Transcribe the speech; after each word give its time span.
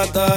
plata 0.00 0.29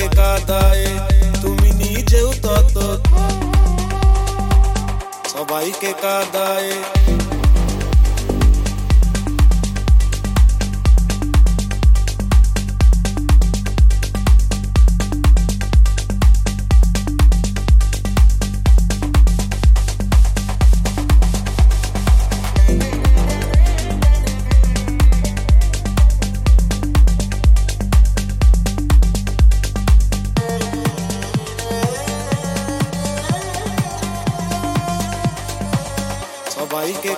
সবাইকে 0.00 0.06
কাদায় 0.18 0.84
তুমি 1.42 1.70
নিজেও 1.80 2.28
তত 2.44 2.76
সবাইকে 5.28 5.90
কাদায় 6.02 6.70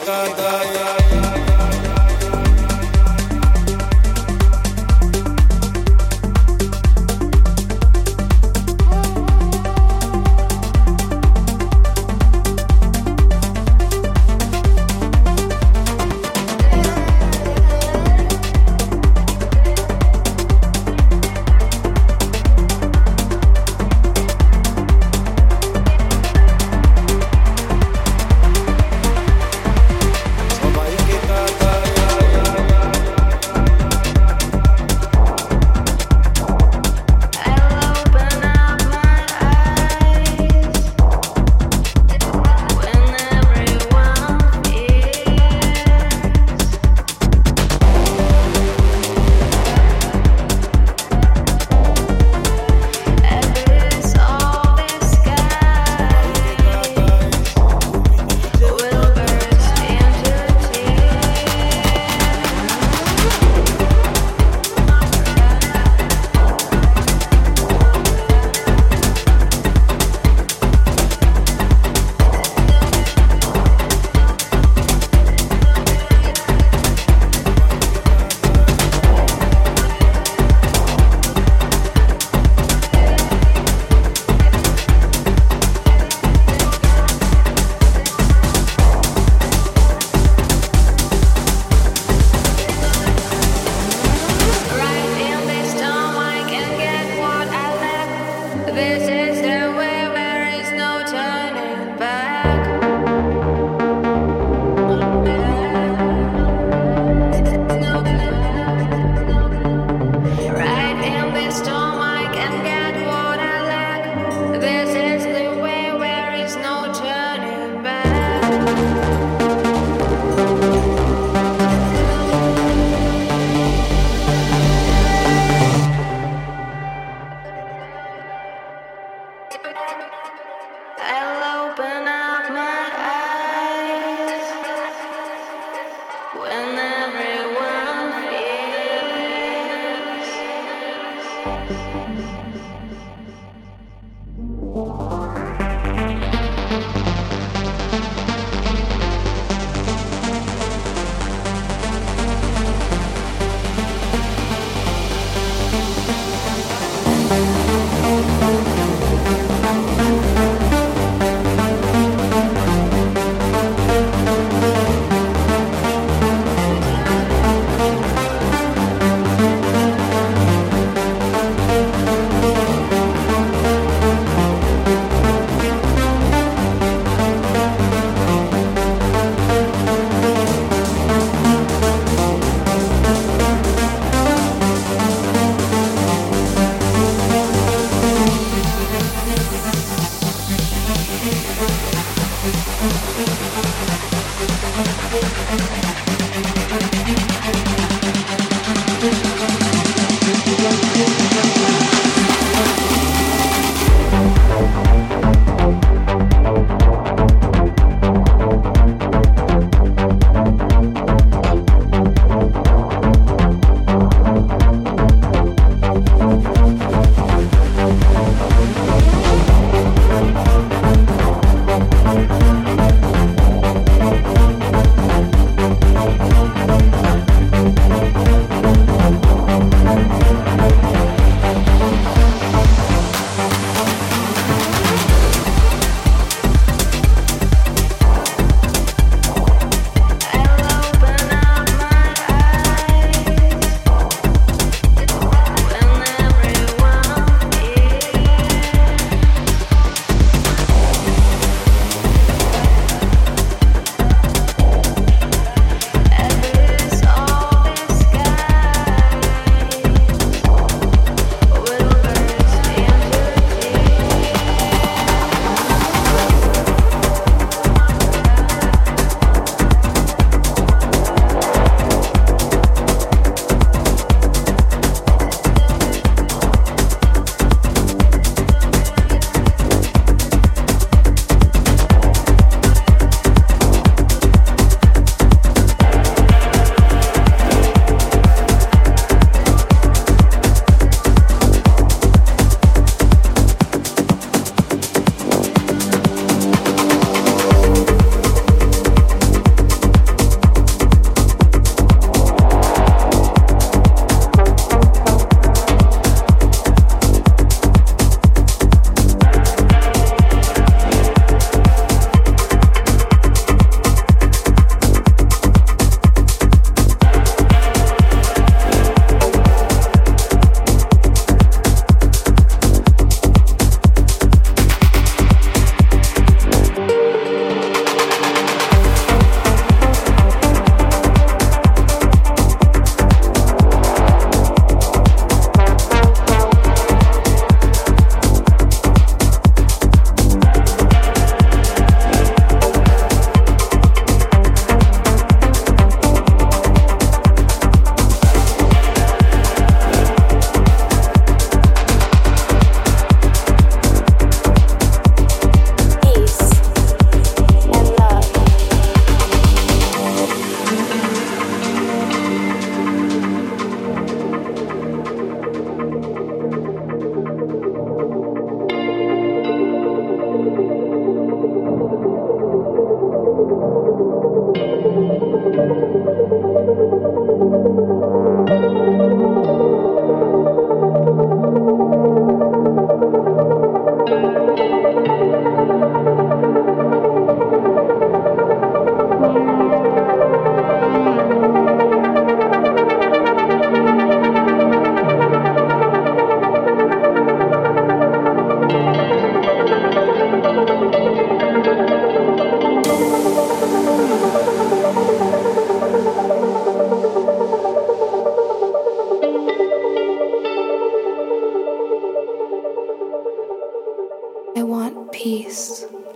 Kadaya. 0.05 1.02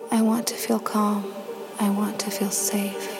I 0.09 0.21
want 0.21 0.47
to 0.47 0.55
feel 0.55 0.79
calm. 0.79 1.33
I 1.79 1.89
want 1.89 2.19
to 2.21 2.31
feel 2.31 2.49
safe. 2.49 3.16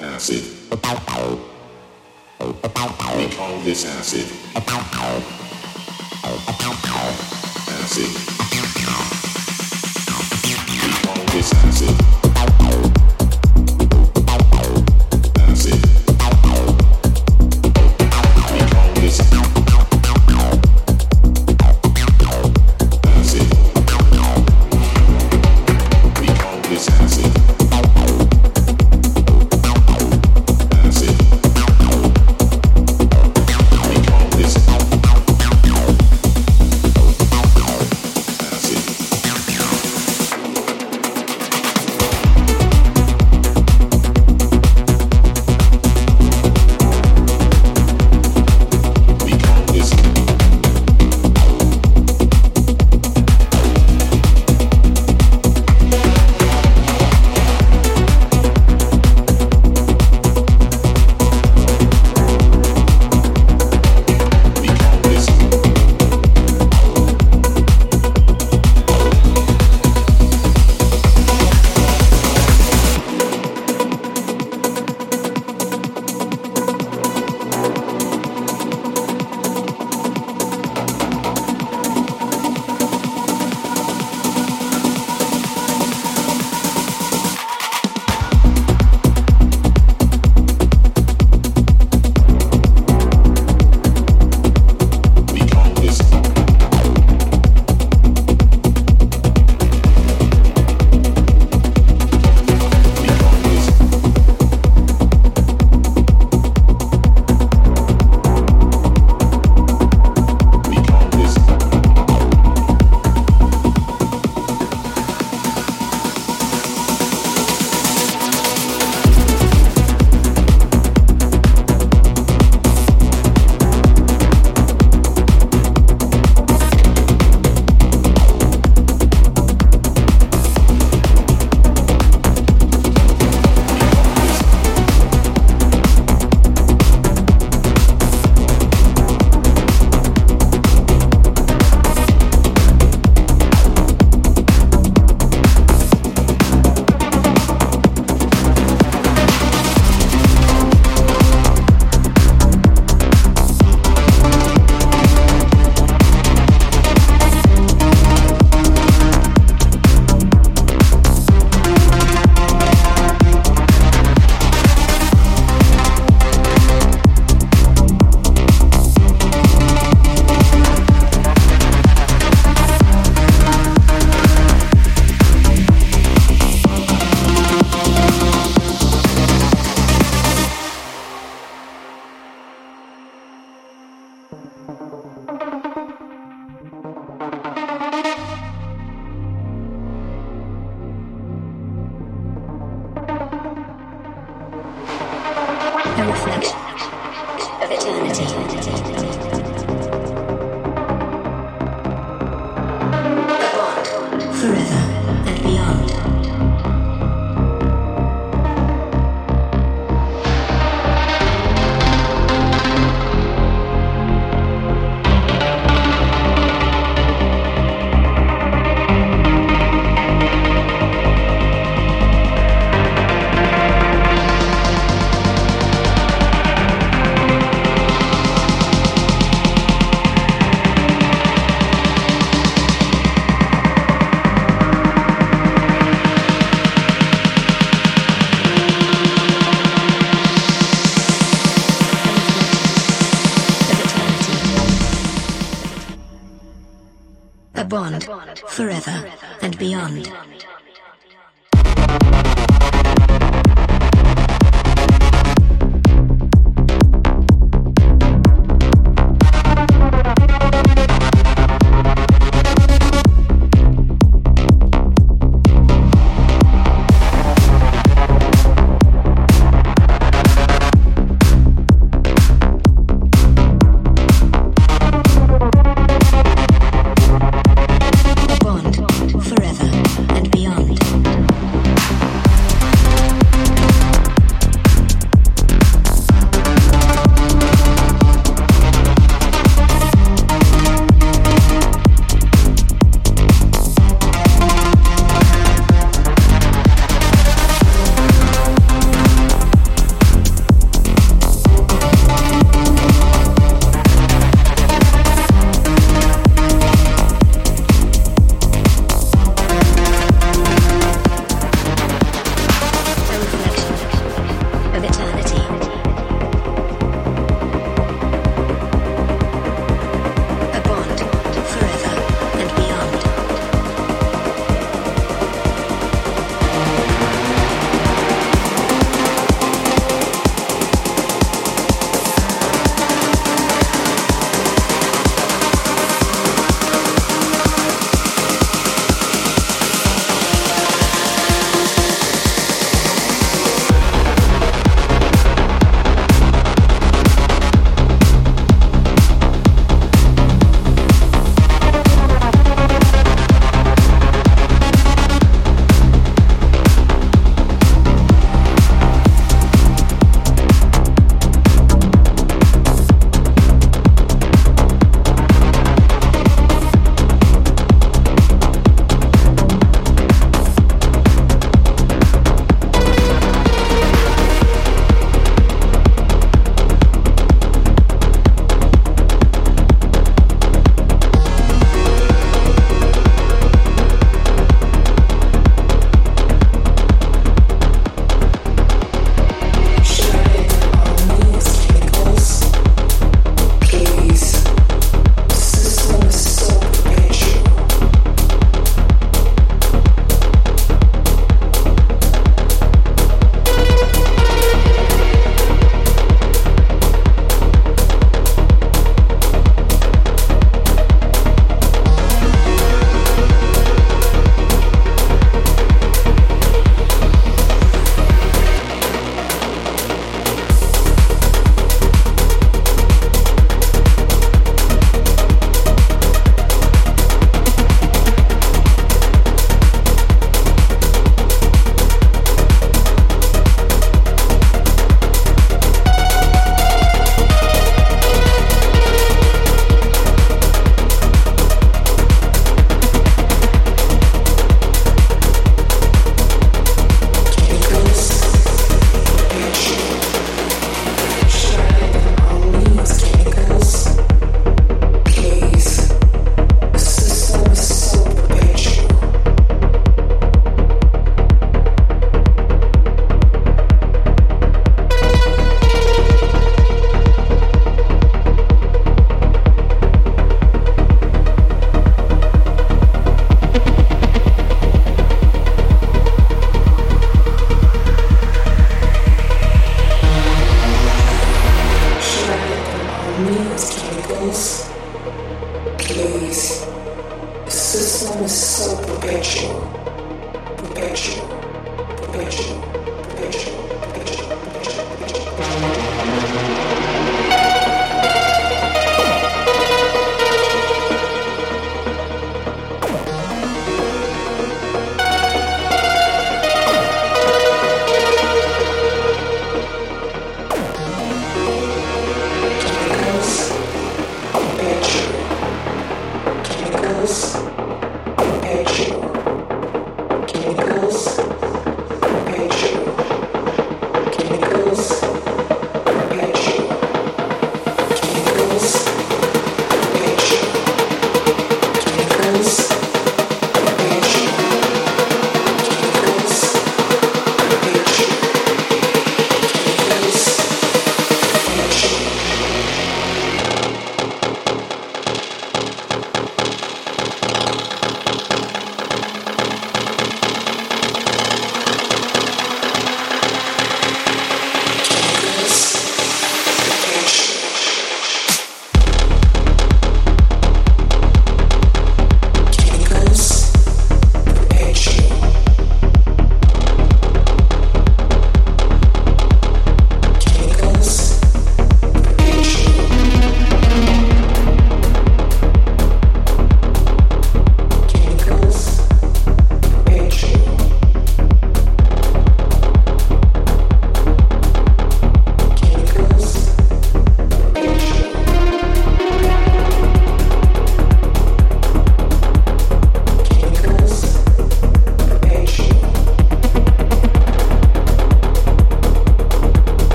Acid. 0.00 0.42
We 3.16 3.28
call 3.36 3.58
this 3.60 3.84
acid. 3.86 4.26
Acid. 7.68 8.23